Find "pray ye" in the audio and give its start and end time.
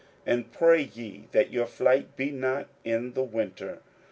0.51-1.27